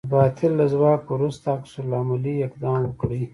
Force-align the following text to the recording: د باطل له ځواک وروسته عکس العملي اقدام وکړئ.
د 0.07 0.11
باطل 0.13 0.51
له 0.59 0.65
ځواک 0.73 1.01
وروسته 1.15 1.45
عکس 1.55 1.73
العملي 1.83 2.35
اقدام 2.47 2.79
وکړئ. 2.85 3.21